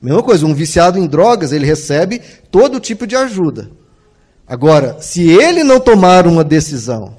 Mesma 0.00 0.22
coisa, 0.22 0.46
um 0.46 0.54
viciado 0.54 0.98
em 0.98 1.06
drogas, 1.06 1.52
ele 1.52 1.66
recebe 1.66 2.20
todo 2.50 2.80
tipo 2.80 3.06
de 3.06 3.14
ajuda. 3.14 3.70
Agora, 4.46 4.96
se 5.00 5.28
ele 5.28 5.62
não 5.62 5.78
tomar 5.78 6.26
uma 6.26 6.42
decisão, 6.42 7.14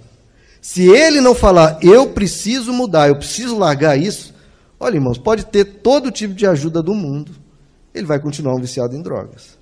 se 0.61 0.87
ele 0.89 1.21
não 1.21 1.33
falar, 1.33 1.79
eu 1.81 2.09
preciso 2.09 2.73
mudar, 2.73 3.07
eu 3.07 3.15
preciso 3.15 3.57
largar 3.57 3.97
isso, 3.97 4.33
olha, 4.79 4.95
irmãos, 4.95 5.17
pode 5.17 5.45
ter 5.45 5.65
todo 5.65 6.11
tipo 6.11 6.33
de 6.33 6.45
ajuda 6.45 6.81
do 6.81 6.93
mundo, 6.93 7.31
ele 7.93 8.05
vai 8.05 8.19
continuar 8.19 8.55
um 8.55 8.61
viciado 8.61 8.95
em 8.95 9.01
drogas. 9.01 9.59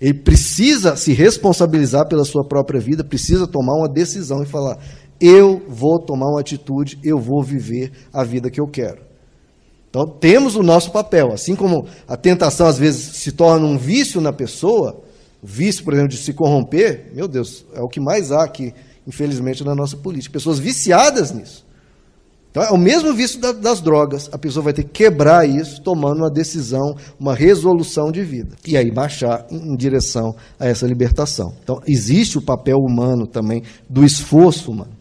Ele 0.00 0.14
precisa 0.14 0.96
se 0.96 1.12
responsabilizar 1.12 2.06
pela 2.06 2.24
sua 2.24 2.44
própria 2.44 2.80
vida, 2.80 3.02
precisa 3.02 3.46
tomar 3.46 3.74
uma 3.74 3.88
decisão 3.88 4.42
e 4.42 4.46
falar: 4.46 4.78
eu 5.20 5.62
vou 5.68 5.98
tomar 5.98 6.28
uma 6.28 6.40
atitude, 6.40 6.98
eu 7.02 7.18
vou 7.18 7.42
viver 7.42 7.92
a 8.12 8.22
vida 8.22 8.50
que 8.50 8.60
eu 8.60 8.68
quero. 8.68 9.07
Então, 9.90 10.06
temos 10.06 10.54
o 10.54 10.62
nosso 10.62 10.90
papel. 10.90 11.32
Assim 11.32 11.54
como 11.54 11.86
a 12.06 12.16
tentação 12.16 12.66
às 12.66 12.78
vezes 12.78 13.16
se 13.16 13.32
torna 13.32 13.66
um 13.66 13.78
vício 13.78 14.20
na 14.20 14.32
pessoa, 14.32 15.02
o 15.42 15.46
vício, 15.46 15.84
por 15.84 15.94
exemplo, 15.94 16.10
de 16.10 16.18
se 16.18 16.32
corromper, 16.32 17.10
meu 17.14 17.26
Deus, 17.26 17.64
é 17.74 17.80
o 17.80 17.88
que 17.88 18.00
mais 18.00 18.30
há 18.30 18.44
aqui, 18.44 18.74
infelizmente, 19.06 19.64
na 19.64 19.74
nossa 19.74 19.96
política. 19.96 20.32
Pessoas 20.32 20.58
viciadas 20.58 21.32
nisso. 21.32 21.66
Então, 22.50 22.62
é 22.62 22.70
o 22.70 22.78
mesmo 22.78 23.14
vício 23.14 23.40
da, 23.40 23.52
das 23.52 23.80
drogas. 23.80 24.28
A 24.32 24.38
pessoa 24.38 24.64
vai 24.64 24.72
ter 24.72 24.82
que 24.82 24.90
quebrar 24.90 25.48
isso, 25.48 25.80
tomando 25.80 26.18
uma 26.18 26.30
decisão, 26.30 26.96
uma 27.18 27.34
resolução 27.34 28.10
de 28.10 28.22
vida. 28.22 28.56
E 28.66 28.76
aí 28.76 28.90
marchar 28.90 29.46
em, 29.50 29.72
em 29.72 29.76
direção 29.76 30.34
a 30.58 30.66
essa 30.66 30.86
libertação. 30.86 31.54
Então, 31.62 31.80
existe 31.86 32.36
o 32.36 32.42
papel 32.42 32.78
humano 32.78 33.26
também, 33.26 33.62
do 33.88 34.04
esforço 34.04 34.70
humano. 34.70 34.92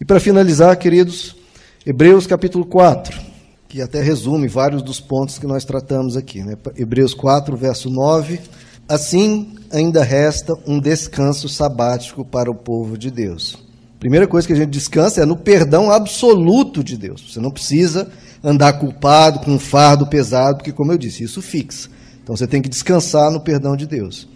E 0.00 0.04
para 0.04 0.20
finalizar, 0.20 0.76
queridos, 0.78 1.36
Hebreus 1.84 2.26
capítulo 2.26 2.64
4 2.64 3.27
que 3.68 3.82
até 3.82 4.00
resume 4.00 4.48
vários 4.48 4.82
dos 4.82 4.98
pontos 4.98 5.38
que 5.38 5.46
nós 5.46 5.64
tratamos 5.64 6.16
aqui. 6.16 6.42
Né? 6.42 6.56
Hebreus 6.74 7.12
4, 7.12 7.54
verso 7.56 7.90
9. 7.90 8.40
Assim, 8.88 9.54
ainda 9.70 10.02
resta 10.02 10.54
um 10.66 10.80
descanso 10.80 11.48
sabático 11.48 12.24
para 12.24 12.50
o 12.50 12.54
povo 12.54 12.96
de 12.96 13.10
Deus. 13.10 13.58
Primeira 14.00 14.26
coisa 14.26 14.46
que 14.46 14.54
a 14.54 14.56
gente 14.56 14.70
descansa 14.70 15.20
é 15.20 15.26
no 15.26 15.36
perdão 15.36 15.90
absoluto 15.90 16.82
de 16.82 16.96
Deus. 16.96 17.32
Você 17.32 17.40
não 17.40 17.50
precisa 17.50 18.10
andar 18.42 18.74
culpado 18.74 19.40
com 19.40 19.50
um 19.50 19.58
fardo 19.58 20.06
pesado, 20.06 20.58
porque, 20.58 20.72
como 20.72 20.92
eu 20.92 20.98
disse, 20.98 21.24
isso 21.24 21.42
fixa. 21.42 21.90
Então 22.22 22.34
você 22.34 22.46
tem 22.46 22.62
que 22.62 22.68
descansar 22.68 23.30
no 23.30 23.40
perdão 23.40 23.76
de 23.76 23.86
Deus. 23.86 24.26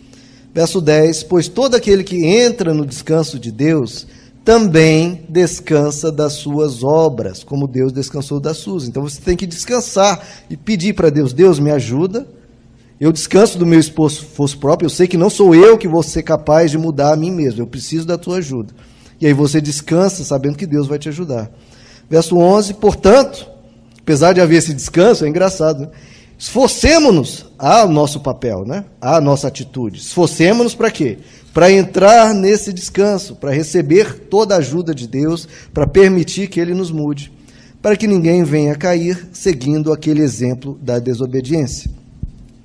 Verso 0.53 0.81
10: 0.81 1.23
Pois 1.23 1.49
todo 1.49 1.75
aquele 1.75 2.05
que 2.05 2.27
entra 2.27 2.75
no 2.75 2.85
descanso 2.85 3.39
de 3.39 3.51
Deus 3.51 4.07
também 4.45 5.25
descansa 5.29 6.11
das 6.11 6.35
suas 6.35 6.83
obras, 6.83 7.45
como 7.45 7.69
Deus 7.69 7.93
descansou 7.93 8.41
das 8.41 8.57
suas. 8.57 8.89
Então 8.89 9.03
você 9.03 9.21
tem 9.21 9.37
que 9.37 9.47
descansar 9.47 10.27
e 10.51 10.57
pedir 10.57 10.95
para 10.95 11.11
Deus: 11.11 11.33
Deus, 11.33 11.59
me 11.59 11.71
ajuda. 11.71 12.27
Eu 13.01 13.11
descanso 13.11 13.59
do 13.59 13.67
meu 13.67 13.81
esforço 13.81 14.59
próprio. 14.59 14.87
Eu 14.87 14.91
sei 14.91 15.09
que 15.09 15.17
não 15.17 15.29
sou 15.29 15.55
eu 15.55 15.77
que 15.77 15.89
vou 15.89 16.05
ser 16.05 16.23
capaz 16.23 16.71
de 16.71 16.79
mudar 16.79 17.13
a 17.13 17.17
mim 17.17 17.33
mesmo. 17.33 17.61
Eu 17.61 17.67
preciso 17.67 18.07
da 18.07 18.17
tua 18.17 18.37
ajuda. 18.37 18.73
E 19.21 19.27
aí 19.27 19.33
você 19.33 19.61
descansa 19.61 20.23
sabendo 20.25 20.57
que 20.57 20.67
Deus 20.67 20.87
vai 20.87 20.99
te 20.99 21.09
ajudar. 21.09 21.51
Verso 22.09 22.37
11: 22.37 22.75
Portanto, 22.75 23.49
apesar 24.01 24.33
de 24.33 24.41
haver 24.41 24.59
esse 24.59 24.75
descanso, 24.75 25.25
é 25.25 25.29
engraçado, 25.29 25.83
né? 25.83 25.89
esforcemos-nos 26.39 27.47
a 27.59 27.87
nosso 27.87 28.21
papel, 28.21 28.65
né? 28.65 28.85
a 29.01 29.21
nossa 29.21 29.47
atitude. 29.47 30.01
Esforcemos-nos 30.01 30.75
para 30.75 30.91
quê? 30.91 31.19
Para 31.53 31.71
entrar 31.71 32.35
nesse 32.35 32.73
descanso, 32.73 33.37
para 33.37 33.53
receber 33.53 34.27
toda 34.31 34.55
a 34.55 34.59
ajuda 34.59 34.95
de 34.95 35.07
Deus, 35.07 35.47
para 35.73 35.87
permitir 35.87 36.49
que 36.49 36.59
Ele 36.59 36.75
nos 36.75 36.91
mude, 36.91 37.33
para 37.81 37.97
que 37.97 38.07
ninguém 38.07 38.45
venha 38.45 38.75
cair 38.75 39.29
seguindo 39.33 39.93
aquele 39.93 40.23
exemplo 40.23 40.79
da 40.81 40.99
desobediência. 40.99 41.91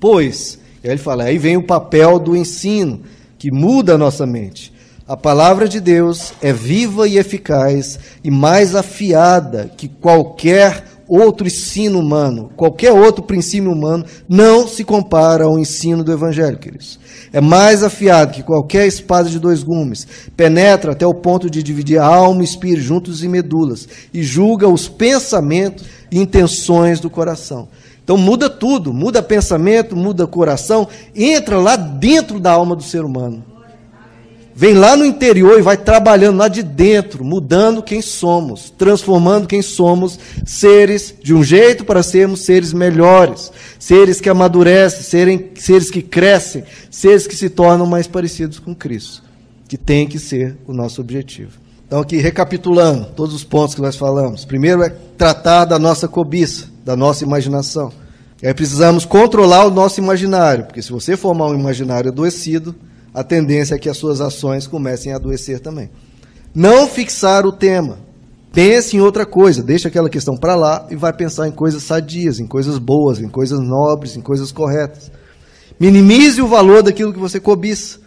Pois, 0.00 0.58
ele 0.82 0.98
fala, 0.98 1.24
aí 1.24 1.38
vem 1.38 1.56
o 1.56 1.62
papel 1.62 2.18
do 2.18 2.36
ensino, 2.36 3.00
que 3.38 3.50
muda 3.50 3.94
a 3.94 3.98
nossa 3.98 4.24
mente. 4.26 4.72
A 5.06 5.16
palavra 5.16 5.68
de 5.68 5.80
Deus 5.80 6.32
é 6.40 6.52
viva 6.52 7.08
e 7.08 7.18
eficaz 7.18 7.98
e 8.22 8.30
mais 8.30 8.74
afiada 8.74 9.70
que 9.76 9.88
qualquer 9.88 10.84
outro 11.08 11.46
ensino 11.46 11.98
humano, 11.98 12.50
qualquer 12.54 12.92
outro 12.92 13.22
princípio 13.22 13.72
humano, 13.72 14.04
não 14.28 14.68
se 14.68 14.84
compara 14.84 15.44
ao 15.44 15.58
ensino 15.58 16.04
do 16.04 16.12
Evangelho, 16.12 16.58
queridos. 16.58 17.00
É 17.32 17.40
mais 17.40 17.82
afiado 17.82 18.32
que 18.32 18.42
qualquer 18.42 18.86
espada 18.86 19.28
de 19.28 19.38
dois 19.38 19.62
gumes, 19.62 20.06
penetra 20.36 20.92
até 20.92 21.06
o 21.06 21.14
ponto 21.14 21.48
de 21.48 21.62
dividir 21.62 21.98
alma 21.98 22.42
e 22.42 22.44
espírito 22.44 22.82
juntos 22.82 23.24
e 23.24 23.28
medulas, 23.28 23.88
e 24.12 24.22
julga 24.22 24.68
os 24.68 24.86
pensamentos 24.88 25.84
e 26.10 26.18
intenções 26.18 27.00
do 27.00 27.08
coração. 27.08 27.68
Então 28.04 28.16
muda 28.16 28.48
tudo, 28.50 28.92
muda 28.92 29.22
pensamento, 29.22 29.96
muda 29.96 30.26
coração, 30.26 30.88
entra 31.14 31.58
lá 31.58 31.76
dentro 31.76 32.38
da 32.38 32.52
alma 32.52 32.76
do 32.76 32.82
ser 32.82 33.04
humano 33.04 33.44
vem 34.58 34.74
lá 34.74 34.96
no 34.96 35.06
interior 35.06 35.56
e 35.56 35.62
vai 35.62 35.76
trabalhando 35.76 36.38
lá 36.38 36.48
de 36.48 36.64
dentro, 36.64 37.24
mudando 37.24 37.80
quem 37.80 38.02
somos, 38.02 38.74
transformando 38.76 39.46
quem 39.46 39.62
somos, 39.62 40.18
seres 40.44 41.14
de 41.22 41.32
um 41.32 41.44
jeito 41.44 41.84
para 41.84 42.02
sermos 42.02 42.40
seres 42.44 42.72
melhores, 42.72 43.52
seres 43.78 44.20
que 44.20 44.28
amadurecem, 44.28 45.02
serem, 45.02 45.50
seres 45.54 45.92
que 45.92 46.02
crescem, 46.02 46.64
seres 46.90 47.24
que 47.24 47.36
se 47.36 47.48
tornam 47.48 47.86
mais 47.86 48.08
parecidos 48.08 48.58
com 48.58 48.74
Cristo, 48.74 49.22
que 49.68 49.78
tem 49.78 50.08
que 50.08 50.18
ser 50.18 50.56
o 50.66 50.72
nosso 50.72 51.00
objetivo. 51.00 51.52
Então, 51.86 52.00
aqui, 52.00 52.16
recapitulando 52.16 53.10
todos 53.14 53.36
os 53.36 53.44
pontos 53.44 53.76
que 53.76 53.80
nós 53.80 53.94
falamos. 53.94 54.44
Primeiro 54.44 54.82
é 54.82 54.92
tratar 55.16 55.66
da 55.66 55.78
nossa 55.78 56.08
cobiça, 56.08 56.66
da 56.84 56.96
nossa 56.96 57.22
imaginação. 57.22 57.92
E 58.42 58.46
aí 58.48 58.52
precisamos 58.52 59.04
controlar 59.04 59.66
o 59.66 59.70
nosso 59.70 60.00
imaginário, 60.00 60.64
porque 60.64 60.82
se 60.82 60.90
você 60.90 61.16
formar 61.16 61.46
um 61.46 61.54
imaginário 61.54 62.10
adoecido, 62.10 62.74
a 63.12 63.24
tendência 63.24 63.74
é 63.74 63.78
que 63.78 63.88
as 63.88 63.96
suas 63.96 64.20
ações 64.20 64.66
comecem 64.66 65.12
a 65.12 65.16
adoecer 65.16 65.60
também. 65.60 65.90
Não 66.54 66.86
fixar 66.86 67.46
o 67.46 67.52
tema. 67.52 67.98
Pense 68.52 68.96
em 68.96 69.00
outra 69.00 69.26
coisa, 69.26 69.62
deixa 69.62 69.88
aquela 69.88 70.08
questão 70.08 70.36
para 70.36 70.54
lá 70.54 70.86
e 70.90 70.96
vai 70.96 71.12
pensar 71.12 71.46
em 71.46 71.52
coisas 71.52 71.82
sadias, 71.82 72.40
em 72.40 72.46
coisas 72.46 72.78
boas, 72.78 73.20
em 73.20 73.28
coisas 73.28 73.60
nobres, 73.60 74.16
em 74.16 74.20
coisas 74.20 74.50
corretas. 74.50 75.10
Minimize 75.78 76.40
o 76.40 76.48
valor 76.48 76.82
daquilo 76.82 77.12
que 77.12 77.18
você 77.18 77.38
cobiça. 77.38 78.00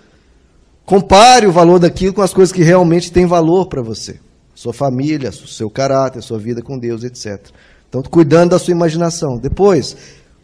Compare 0.86 1.48
o 1.48 1.52
valor 1.52 1.80
daquilo 1.80 2.14
com 2.14 2.22
as 2.22 2.34
coisas 2.34 2.52
que 2.52 2.64
realmente 2.64 3.12
têm 3.12 3.26
valor 3.26 3.68
para 3.68 3.82
você. 3.82 4.20
Sua 4.54 4.74
família, 4.74 5.32
seu 5.32 5.70
caráter, 5.70 6.22
sua 6.22 6.38
vida 6.38 6.62
com 6.62 6.78
Deus, 6.78 7.04
etc. 7.04 7.40
Então, 7.88 8.02
cuidando 8.04 8.52
da 8.52 8.60
sua 8.60 8.72
imaginação. 8.72 9.38
Depois, 9.38 9.96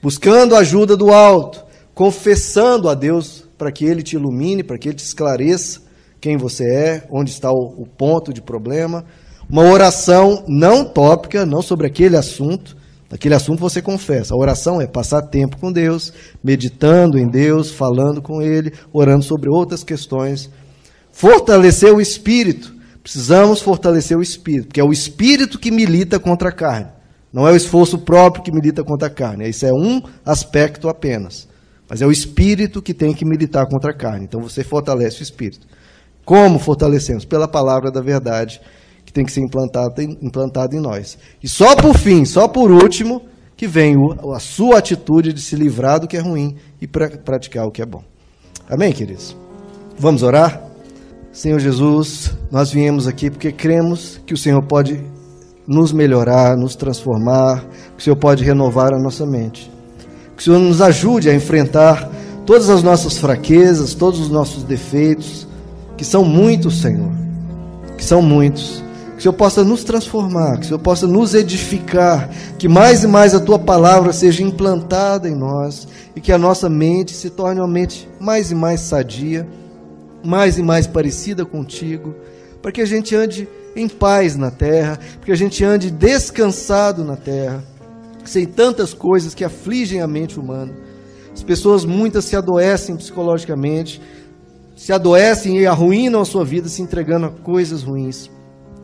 buscando 0.02 0.56
a 0.56 0.60
ajuda 0.60 0.96
do 0.96 1.12
alto, 1.12 1.66
confessando 1.94 2.88
a 2.88 2.94
Deus 2.94 3.47
para 3.58 3.72
que 3.72 3.86
ele 3.86 4.04
te 4.04 4.16
ilumine, 4.16 4.64
para 4.64 4.78
que 4.78 4.90
ele 4.90 4.98
te 4.98 5.04
esclareça 5.04 5.82
quem 6.20 6.38
você 6.38 6.64
é, 6.64 7.08
onde 7.12 7.32
está 7.32 7.52
o, 7.52 7.82
o 7.82 7.86
ponto 7.86 8.34
de 8.34 8.42
problema. 8.42 9.06
Uma 9.50 9.64
oração 9.64 10.44
não 10.48 10.84
tópica, 10.84 11.46
não 11.46 11.62
sobre 11.62 11.88
aquele 11.88 12.18
assunto. 12.18 12.76
Aquele 13.10 13.36
assunto 13.36 13.60
você 13.60 13.82
confessa. 13.82 14.34
A 14.34 14.38
oração 14.38 14.82
é 14.82 14.88
passar 14.88 15.22
tempo 15.22 15.58
com 15.58 15.72
Deus, 15.72 16.12
meditando 16.44 17.18
em 17.18 17.28
Deus, 17.28 17.72
falando 17.72 18.22
com 18.22 18.42
Ele, 18.42 18.74
orando 18.92 19.24
sobre 19.24 19.50
outras 19.50 19.84
questões. 19.84 20.50
Fortalecer 21.12 21.94
o 21.94 22.02
espírito. 22.02 22.76
Precisamos 23.02 23.62
fortalecer 23.62 24.18
o 24.18 24.22
espírito, 24.22 24.68
porque 24.68 24.82
é 24.82 24.84
o 24.84 24.92
espírito 24.92 25.58
que 25.58 25.72
milita 25.72 26.20
contra 26.20 26.50
a 26.50 26.52
carne. 26.52 26.90
Não 27.32 27.48
é 27.48 27.52
o 27.54 27.56
esforço 27.56 28.00
próprio 28.00 28.44
que 28.44 28.52
milita 28.52 28.84
contra 28.84 29.08
a 29.08 29.12
carne. 29.12 29.48
Isso 29.48 29.66
é 29.66 29.72
um 29.72 30.02
aspecto 30.26 30.90
apenas. 30.90 31.48
Mas 31.90 32.02
é 32.02 32.06
o 32.06 32.12
espírito 32.12 32.82
que 32.82 32.94
tem 32.94 33.14
que 33.14 33.26
militar 33.26 33.66
contra 33.68 33.92
a 33.92 33.96
carne. 33.96 34.26
Então 34.26 34.42
você 34.42 34.64
fortalece 34.64 35.22
o 35.22 35.24
espírito. 35.24 35.66
Como 36.26 36.60
fortalecemos? 36.60 37.24
Pela 37.24 37.48
palavra 37.48 37.90
da 37.90 38.02
verdade, 38.02 38.60
que 39.06 39.14
tem 39.14 39.24
que 39.24 39.32
ser 39.32 39.42
implantada, 39.42 40.04
implantada 40.04 40.76
em 40.76 40.80
nós. 40.80 41.18
E 41.42 41.48
só 41.48 41.76
por 41.76 41.98
fim, 41.98 42.26
só 42.26 42.48
por 42.48 42.70
último, 42.70 43.22
que 43.56 43.66
vem 43.66 43.96
a 44.36 44.40
sua 44.40 44.78
atitude 44.78 45.32
de 45.32 45.42
se 45.42 45.56
livrar 45.56 46.00
do 46.00 46.08
que 46.08 46.18
é 46.18 46.20
ruim 46.20 46.56
e 46.82 46.88
pra, 46.88 47.10
praticar 47.10 47.66
o 47.66 47.72
que 47.72 47.82
é 47.82 47.86
bom. 47.86 48.04
Amém, 48.70 48.92
queridos? 48.92 49.36
Vamos 49.98 50.22
orar? 50.22 50.62
Senhor 51.32 51.60
Jesus, 51.60 52.34
nós 52.52 52.72
viemos 52.72 53.08
aqui 53.08 53.30
porque 53.30 53.52
cremos 53.52 54.20
que 54.26 54.34
o 54.34 54.38
Senhor 54.38 54.62
pode 54.64 55.02
nos 55.66 55.92
melhorar, 55.92 56.58
nos 56.58 56.76
transformar, 56.76 57.64
que 57.96 58.02
o 58.02 58.04
Senhor 58.04 58.16
pode 58.16 58.44
renovar 58.44 58.94
a 58.94 59.00
nossa 59.00 59.26
mente. 59.26 59.72
Que 60.38 60.44
o 60.44 60.46
Senhor 60.46 60.60
nos 60.60 60.82
ajude 60.84 61.32
a 61.32 61.34
enfrentar 61.34 62.12
todas 62.46 62.70
as 62.70 62.84
nossas 62.84 63.18
fraquezas, 63.18 63.96
todos 63.96 64.20
os 64.20 64.30
nossos 64.30 64.62
defeitos, 64.62 65.48
que 65.98 66.06
são 66.06 66.24
muitos, 66.24 66.80
Senhor. 66.80 67.12
Que 67.98 68.06
são 68.06 68.22
muitos. 68.22 68.84
Que 69.14 69.18
o 69.18 69.22
Senhor 69.24 69.34
possa 69.34 69.64
nos 69.64 69.84
transformar, 69.84 70.58
que 70.58 70.66
o 70.66 70.68
Senhor 70.68 70.80
possa 70.80 71.08
nos 71.08 71.34
edificar, 71.34 72.30
que 72.60 72.68
mais 72.68 73.04
e 73.04 73.08
mais 73.08 73.34
a 73.34 73.40
tua 73.40 73.58
palavra 73.58 74.14
seja 74.14 74.44
implantada 74.44 75.28
em 75.28 75.34
nós 75.34 75.88
e 76.16 76.22
que 76.22 76.32
a 76.32 76.38
nossa 76.38 76.70
mente 76.70 77.16
se 77.16 77.32
torne 77.32 77.60
uma 77.60 77.68
mente 77.68 78.08
mais 78.20 78.52
e 78.52 78.56
mais 78.56 78.82
sadia, 78.82 79.48
mais 80.24 80.60
e 80.60 80.62
mais 80.62 80.86
parecida 80.86 81.46
contigo, 81.46 82.14
para 82.62 82.72
que 82.72 82.82
a 82.82 82.86
gente 82.86 83.16
ande 83.16 83.50
em 83.76 83.90
paz 83.90 84.36
na 84.36 84.52
terra, 84.52 85.00
para 85.16 85.26
que 85.26 85.32
a 85.32 85.36
gente 85.36 85.64
ande 85.64 85.90
descansado 85.90 87.04
na 87.04 87.16
terra 87.16 87.64
sem 88.30 88.46
tantas 88.46 88.94
coisas 88.94 89.34
que 89.34 89.44
afligem 89.44 90.02
a 90.02 90.08
mente 90.08 90.40
humana. 90.40 90.74
As 91.34 91.44
pessoas 91.44 91.86
muitas 91.86 92.26
se 92.26 92.36
adoecem 92.36 92.96
psicologicamente, 92.96 94.02
se 94.76 94.94
adoecem 94.94 95.60
e 95.60 95.66
arruinam 95.66 96.22
a 96.22 96.26
sua 96.26 96.46
vida 96.46 96.70
se 96.70 96.82
entregando 96.82 97.28
a 97.28 97.30
coisas 97.30 97.84
ruins. 97.84 98.30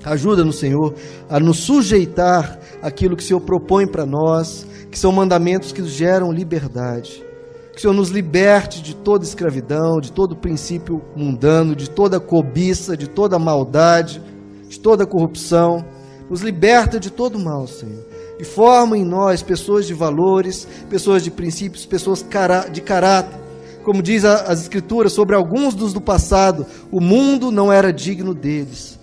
Ajuda-nos, 0.03 0.57
Senhor, 0.57 0.93
a 1.29 1.39
nos 1.39 1.59
sujeitar 1.59 2.59
àquilo 2.81 3.15
que 3.15 3.23
o 3.23 3.25
Senhor 3.25 3.39
propõe 3.41 3.87
para 3.87 4.05
nós, 4.05 4.67
que 4.91 4.99
são 4.99 5.11
mandamentos 5.11 5.71
que 5.71 5.83
geram 5.85 6.31
liberdade. 6.31 7.23
Que 7.71 7.77
o 7.77 7.81
Senhor 7.81 7.93
nos 7.93 8.09
liberte 8.09 8.83
de 8.83 8.95
toda 8.95 9.23
escravidão, 9.23 9.99
de 9.99 10.11
todo 10.11 10.35
princípio 10.35 11.01
mundano, 11.15 11.75
de 11.75 11.89
toda 11.89 12.19
cobiça, 12.19 12.95
de 12.95 13.07
toda 13.07 13.39
maldade, 13.39 14.21
de 14.67 14.79
toda 14.79 15.07
corrupção. 15.07 15.83
Nos 16.29 16.41
liberta 16.41 16.99
de 16.99 17.09
todo 17.09 17.39
mal, 17.39 17.65
Senhor. 17.65 18.05
E 18.39 18.43
forma 18.43 18.97
em 18.97 19.05
nós 19.05 19.43
pessoas 19.43 19.85
de 19.85 19.93
valores, 19.93 20.67
pessoas 20.89 21.23
de 21.23 21.31
princípios, 21.31 21.85
pessoas 21.85 22.25
de 22.71 22.81
caráter. 22.81 23.39
Como 23.83 24.01
diz 24.01 24.23
as 24.25 24.61
Escrituras 24.61 25.13
sobre 25.13 25.35
alguns 25.35 25.75
dos 25.75 25.93
do 25.93 26.01
passado, 26.01 26.65
o 26.91 27.01
mundo 27.01 27.51
não 27.51 27.71
era 27.71 27.91
digno 27.91 28.33
deles 28.33 28.99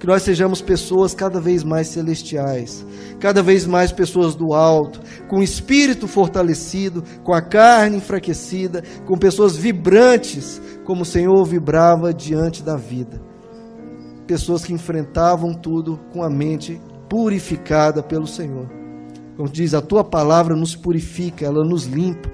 que 0.00 0.06
nós 0.06 0.22
sejamos 0.22 0.62
pessoas 0.62 1.12
cada 1.12 1.38
vez 1.38 1.62
mais 1.62 1.88
celestiais, 1.88 2.86
cada 3.20 3.42
vez 3.42 3.66
mais 3.66 3.92
pessoas 3.92 4.34
do 4.34 4.54
alto, 4.54 4.98
com 5.28 5.40
o 5.40 5.42
espírito 5.42 6.08
fortalecido, 6.08 7.04
com 7.22 7.34
a 7.34 7.42
carne 7.42 7.98
enfraquecida, 7.98 8.82
com 9.06 9.18
pessoas 9.18 9.58
vibrantes, 9.58 10.60
como 10.86 11.02
o 11.02 11.04
Senhor 11.04 11.44
vibrava 11.44 12.14
diante 12.14 12.62
da 12.62 12.76
vida. 12.76 13.20
Pessoas 14.26 14.64
que 14.64 14.72
enfrentavam 14.72 15.52
tudo 15.52 16.00
com 16.14 16.22
a 16.22 16.30
mente 16.30 16.80
purificada 17.10 18.02
pelo 18.02 18.26
Senhor. 18.26 18.70
Como 19.36 19.48
diz, 19.48 19.74
a 19.74 19.82
tua 19.82 20.04
palavra 20.04 20.54
nos 20.54 20.76
purifica, 20.76 21.44
ela 21.44 21.64
nos 21.64 21.84
limpa. 21.84 22.30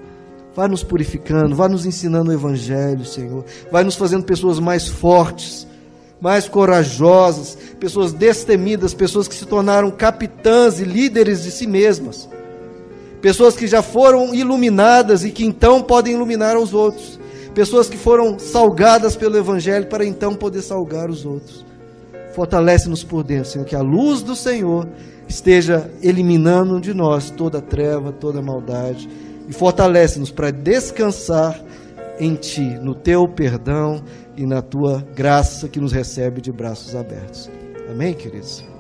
Vai 0.54 0.68
nos 0.68 0.82
purificando, 0.82 1.56
vai 1.56 1.68
nos 1.68 1.86
ensinando 1.86 2.30
o 2.30 2.34
Evangelho, 2.34 3.04
Senhor. 3.04 3.44
Vai 3.72 3.82
nos 3.82 3.94
fazendo 3.94 4.24
pessoas 4.24 4.58
mais 4.58 4.86
fortes, 4.86 5.66
mais 6.20 6.48
corajosas, 6.48 7.56
pessoas 7.80 8.12
destemidas, 8.12 8.94
pessoas 8.94 9.26
que 9.26 9.34
se 9.34 9.46
tornaram 9.46 9.90
capitãs 9.90 10.78
e 10.78 10.84
líderes 10.84 11.42
de 11.42 11.50
si 11.50 11.66
mesmas, 11.66 12.28
pessoas 13.20 13.56
que 13.56 13.66
já 13.66 13.82
foram 13.82 14.34
iluminadas 14.34 15.24
e 15.24 15.30
que 15.30 15.44
então 15.44 15.82
podem 15.82 16.14
iluminar 16.14 16.56
os 16.56 16.72
outros, 16.72 17.18
pessoas 17.54 17.88
que 17.88 17.96
foram 17.96 18.38
salgadas 18.38 19.14
pelo 19.14 19.36
Evangelho 19.36 19.86
para 19.86 20.04
então 20.04 20.34
poder 20.34 20.62
salgar 20.62 21.10
os 21.10 21.24
outros. 21.24 21.65
Fortalece-nos 22.36 23.02
por 23.02 23.24
dentro, 23.24 23.48
Senhor, 23.48 23.64
que 23.64 23.74
a 23.74 23.80
luz 23.80 24.20
do 24.20 24.36
Senhor 24.36 24.86
esteja 25.26 25.90
eliminando 26.02 26.78
de 26.78 26.92
nós 26.92 27.30
toda 27.30 27.62
treva, 27.62 28.12
toda 28.12 28.42
maldade, 28.42 29.08
e 29.48 29.54
fortalece-nos 29.54 30.30
para 30.30 30.50
descansar 30.50 31.58
em 32.20 32.34
Ti, 32.34 32.78
no 32.82 32.94
Teu 32.94 33.26
perdão 33.26 34.04
e 34.36 34.44
na 34.44 34.60
tua 34.60 35.02
graça 35.14 35.66
que 35.66 35.80
nos 35.80 35.92
recebe 35.92 36.42
de 36.42 36.52
braços 36.52 36.94
abertos. 36.94 37.50
Amém, 37.90 38.12
queridos? 38.12 38.75